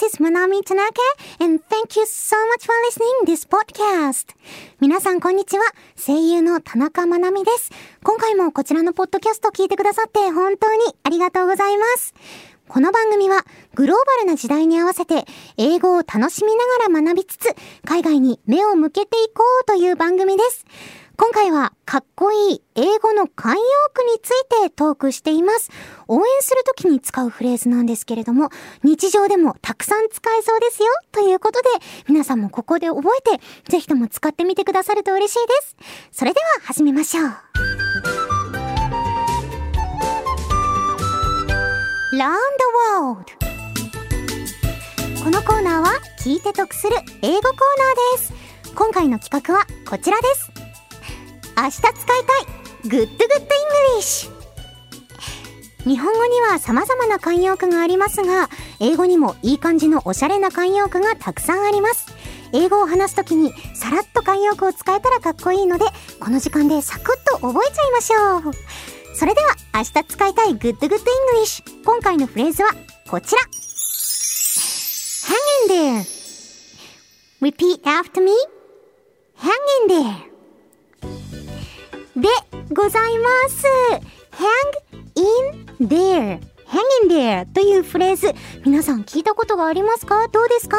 [0.00, 0.98] This is Manami Tanaka
[1.40, 4.34] and thank you so much for listening this podcast.
[4.80, 5.64] 皆さんこんにちは。
[5.94, 7.70] 声優の田中まなみです。
[8.02, 12.14] 今回もこちらのポッドキャストを聞いてくださって本当にありがとうございます。
[12.66, 13.44] この番組は
[13.74, 15.26] グローバルな時代に合わせて
[15.58, 17.54] 英語を楽しみながら学びつつ
[17.84, 20.64] 海外に目を向けていこうという番組です。
[21.20, 23.56] 今回はかっこいい英語の慣用
[23.92, 25.70] 句についてトークしています。
[26.08, 28.48] 応援するときに使うフレーズなんですけれども、
[28.82, 31.68] 日常でもたくさん使えそうですよということで、
[32.08, 35.76] 皆さんもここで覚えて、ぜひとも使ってみてくださると嬉しいです。
[36.10, 37.24] それでは始めましょう。
[42.16, 42.64] Learn the
[42.96, 43.24] World
[45.22, 48.32] このコーナーは聞いて得する英語コーナーです。
[48.74, 50.49] 今回の企画はこちらです。
[51.62, 52.46] 明日使いたい
[52.84, 53.46] Good Good
[53.98, 54.30] English
[55.84, 58.48] 日本語には様々な慣用句がありますが、
[58.80, 62.06] 英語にもいい感じのおしゃれな慣用句がたくさんあります。
[62.52, 65.84] 英語を話すときにさらっと慣用句を使えたらかっこいいので、
[66.18, 68.52] この時間でサクッと覚えちゃいましょう。
[69.14, 71.84] それでは、明日使いたい Good Good English。
[71.84, 72.70] 今回のフレーズは
[73.08, 73.40] こちら。
[75.28, 76.20] Hang in there.
[77.40, 78.32] Repeat after me.
[79.36, 79.50] Hang
[79.88, 80.29] in there.
[82.20, 82.28] で
[82.74, 83.66] ございます。
[84.32, 84.50] hang
[85.80, 88.32] in there hang in there というフレーズ、
[88.64, 90.28] 皆さん聞いたことがありますか？
[90.28, 90.76] どうですか？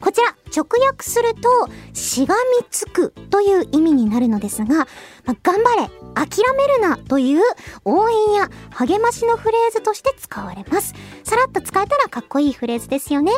[0.00, 4.86] こちら、直訳すると、しがみつくという意味になるのですが、
[5.24, 7.42] まあ、頑張れ、諦めるなという
[7.84, 10.94] 応援や励ましのフレーズとして使われます。
[11.44, 13.32] さらっと使えたらかっこいいフレーズですよね。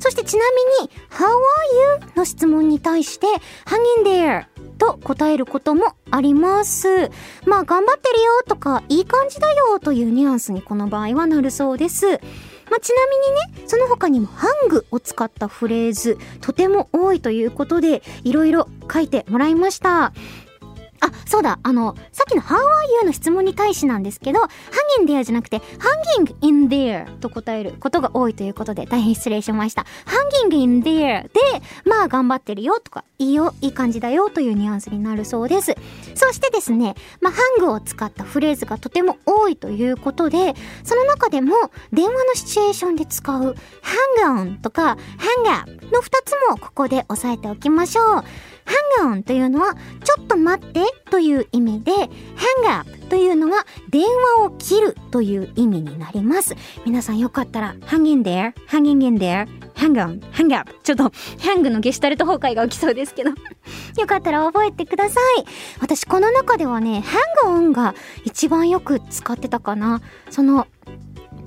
[0.00, 0.42] そしてちな
[0.80, 2.12] みに、How are you?
[2.16, 3.28] の質問に対して、
[3.64, 6.88] hang in there と答えることもあります。
[7.46, 12.06] まあ、頑張ってるよとか、いい感じだよというニュアンスにこの場合はなるそうです。
[12.08, 20.12] まあ、ちなみにね、その他にもハングを使ったフレーズ、とても多いということで、いろいろ書いてもらいました。
[21.04, 22.58] あ、そうだ、あの、さっきの How are
[23.02, 29.84] you の質問に対しなんですけど、hanging there じゃなくて hanging in there と答えることが多いということで大変失礼しました。
[30.40, 31.30] hanging in there で、
[31.84, 35.74] まあ頑張ってるよとか、いいよ、いい感じだよというニュアンスになるそうです。
[36.14, 40.54] そしてですね、まあハングを使ったフレーズがとても多いということで、
[40.84, 41.54] その中でも
[41.92, 43.54] 電話のシチュエーションで使う
[44.22, 44.96] hang on とか
[45.44, 48.24] hang up の2つもここで押さえておきましょう。
[49.00, 54.02] Hang on というのは、ちょっと待ってという意味で、hang up というのが電
[54.38, 56.54] 話を切るという意味になります。
[56.84, 60.72] 皆さんよかったら、hang in there, hanging in there, hang on, hang up.
[60.82, 61.04] ちょっと、
[61.38, 63.30] hang のゲシュタルト崩壊が起きそうですけど
[63.98, 65.44] よかったら覚えてください。
[65.80, 67.04] 私この中ではね、
[67.44, 70.00] hang on が一番よく使ってたかな。
[70.30, 70.66] その、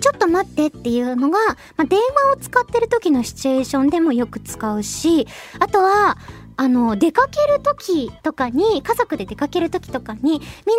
[0.00, 1.38] ちょっと待ってっていうのが、
[1.76, 5.26] まあ、電話を使ってる時のシチュエーションでもよく使うし、
[5.58, 6.18] あとは、
[6.58, 10.30] あの、出かける時とかに、家族で出かける時とかに、みん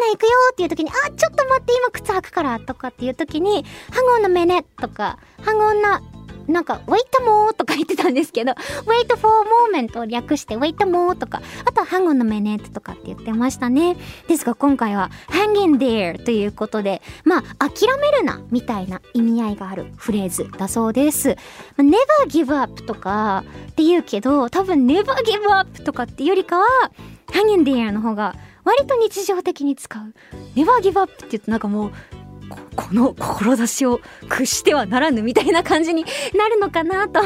[0.00, 6.00] な行くよっていう時に、あ、ちょっと待って、今靴履くからとかっていう時に、ハンゴンの目ねとか、ハンゴンな
[6.48, 13.96] なんか、wait more とか言ってたんですけど、wait for moment を略して wait more とか、あとは hang on a minute とかって言ってましたね。
[14.28, 21.36] ですが今回は hang in there ということで、まあ、諦めるな、みたいな意味合いがあるフレーズだそうです。
[21.76, 21.94] まあ、never
[22.28, 26.66] give up とかって言うけど、多分 never give up とかってよりかは、
[27.28, 28.34] hang in there の方が
[28.64, 30.14] 割と日常的に使う。
[30.54, 31.92] never give up って言うとなんかもう、
[32.76, 36.04] この志を屈してはならぬみたいな感じに
[36.36, 37.20] なるのかなと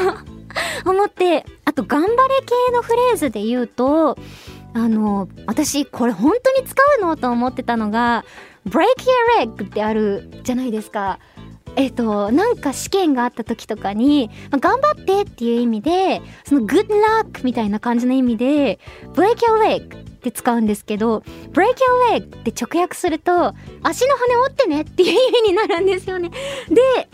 [0.89, 2.15] 思って、あと頑張れ
[2.67, 4.17] 系のフレーズで言うと、
[4.73, 8.25] あの、私これ本当に使うのと思ってたのが、
[8.67, 8.83] break
[9.39, 11.19] your leg ってあるじゃないですか。
[11.77, 18.79] えっ、と、なんか試験があった時とかに、まあ、頑張ってっていう意味で、その good luck みたいな感じの意味で、
[19.13, 21.75] break your leg って使うんですけど break
[22.11, 26.29] your leg って直訳すると足の骨折ってねっていう意味になるんですよね。
[26.69, 27.09] で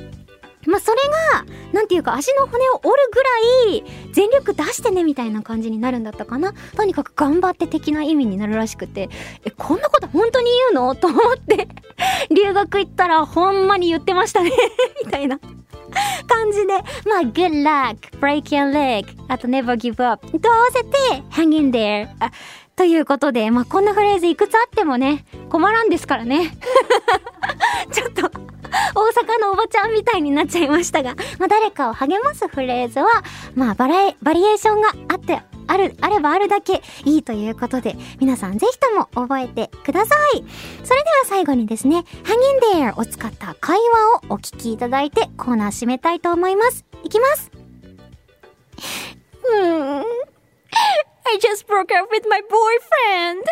[0.67, 0.97] まあ、それ
[1.37, 3.29] が、なんていうか、足の骨を折るぐら
[3.77, 6.53] い、全力出してね、みたいな感じになるんだったかな。
[6.75, 9.09] とにかく頑張って的な意味になるらしくて、
[9.45, 10.93] え、こんなこと本当に言うの？
[10.95, 11.69] と思って
[12.35, 14.51] 留学行ったら、ほんまに言ってましたね
[15.05, 15.39] みたいな。
[16.27, 16.73] 感じで、
[17.09, 20.89] まあ、good luck, break your leg, あと never give up と合わせて
[21.31, 22.09] hang in there
[22.77, 26.55] ということで、まあ、こんなフレーズいくつあってもね、困らんですからね。
[27.91, 33.07] ちょっと、大阪のおばちゃんみたいになっちゃいましたが、まあ、誰かを励ますフレーズは、
[33.55, 40.43] まあ、バラエ、バリエーションがあって、ある、あればあるだけいいということで、皆さんぜひとも覚えてください。
[40.83, 43.79] それでは最後にですね、Hang in there を使った会
[44.29, 46.85] 話をお聞きいただいてコーナー締めたいと思います。
[47.03, 47.51] いきます。
[49.49, 50.06] Hmm.
[51.29, 53.43] I just broke up with my boyfriend.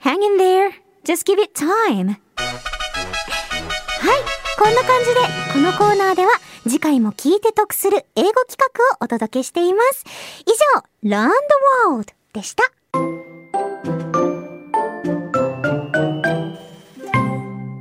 [0.00, 0.74] Hang in there.
[1.04, 2.16] Just give it time.
[2.36, 4.20] はい。
[4.58, 5.20] こんな感じで、
[5.54, 6.32] このコーナーでは
[6.64, 10.04] 次回も聞いて得する英語企画をお届けしています。
[10.46, 11.34] 以上、Learn the
[11.88, 12.64] World でした。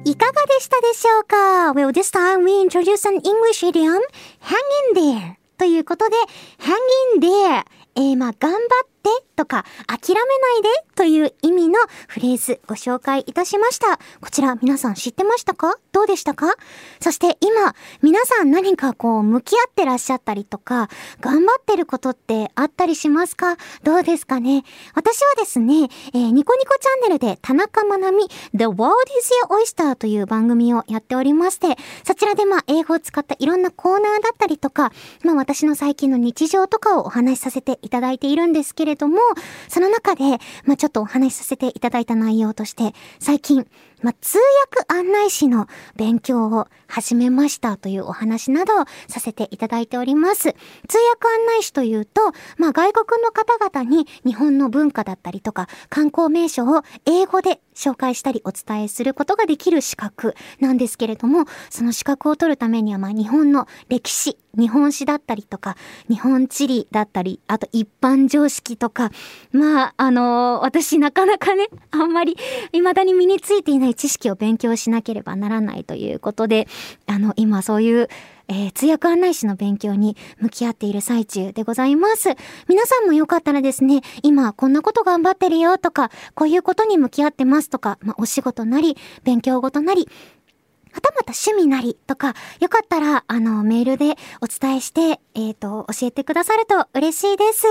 [0.05, 3.99] いかがでしたでしょうか ?Well, this time we introduce an English idiom,
[4.39, 4.55] hang
[4.95, 6.15] in there ということで、
[6.59, 6.73] hang
[7.15, 7.63] in there
[7.95, 8.59] えー、まあ、頑張っ
[9.01, 10.23] てとか、諦めな
[10.59, 11.52] いでという意味
[12.07, 13.97] フレーズご紹介いたしました。
[14.21, 15.77] こちら皆さん知ってましたか？
[15.91, 16.53] どうでしたか？
[16.99, 20.89] そして今、皆さん何かこう、向き合ってらっしゃったりとか、
[21.21, 23.57] 頑張ってることってあったりしますか？
[23.83, 24.63] どうですかね？
[24.95, 34.91] 私はですね、えー、ニコニコチャンネルで田中まなみ The World is Your Oyster という番組をやっておりまして、そちらでまあ、英語を使ったいろんなコーナーだったりとか、
[35.23, 39.19] まあ私の最近の日常とかをお話しさせていただいているんですけれども、
[39.67, 40.23] その中で、
[40.65, 43.67] まあ、ちょっとお話しさせていただいた内容として、最近、
[44.01, 44.37] まあ、通
[44.73, 50.53] 訳案内士の勉強を始めましたというお話などをさせていただいております。
[50.87, 52.21] 通訳案内士というと、
[52.57, 65.75] まあ、外国の方々に日本の文化だったりとか観光名所を英語で紹介したりお伝えすることができる資格なんですけれども、その資格を取るためには、まあ、日本の歴史、日本史だったりとか、
[66.09, 69.11] 日本地理だったり、あと一般常識とか、
[69.51, 72.35] まあ、あのー、私なかなかね、あんまり
[72.71, 76.67] 未だに身についていない知識を勉強しなければならないということで、
[77.07, 78.09] あの、今そういう
[78.49, 82.29] えー、通訳案内士の勉強に向き合っている最中でございます。
[82.67, 90.09] 皆さんもよかったらですね、今こんなこと頑張ってるよとか、こういうことに向き合ってますとか、まあ、お仕事なり、勉強ごとなり、
[90.93, 97.65] はたまた趣味なりとか、よかったら、あの、メールでお伝えして、えっ、ー、と、教えてくださると嬉しいです。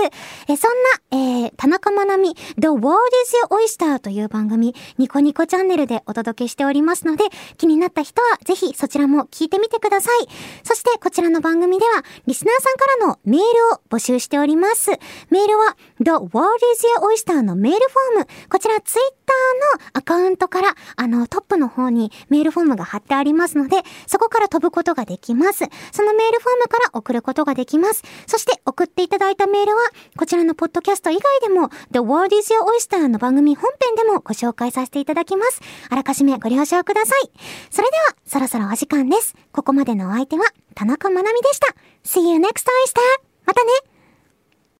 [0.49, 0.71] えそん
[1.09, 7.23] な、えー、田中まなみ、The World is Your Oyster という番組、ニコニコチャンネルでお届けしておりますので、
[7.57, 10.27] 気になった人はぜひそちらも聞いてみてください。
[10.63, 14.91] そして、こちらの番組では、リスナーさんからのメールを募集しております。
[15.29, 25.63] メールは、The World is Your Oyster のメールフォーム、こちらツイッターのアカウントから、あの、トップの方にメールフォームが貼ってありますので、そこから飛ぶことができます。
[25.93, 28.03] そのメールフォームから送ることができます。
[28.27, 29.81] そして送っていただいたメールは、
[30.17, 35.61] こちらのポッドキャスト以外でも、The World is Your Oyster の番組本編でもご紹介させていただきます。
[35.89, 37.31] あらかじめご了承ください。
[37.71, 39.35] それでは、そろそろお時間です。
[39.53, 40.43] ここまでのお相手は、
[40.75, 41.67] 田中まなみでした。
[42.03, 43.23] See you next oyster!
[43.45, 43.92] またね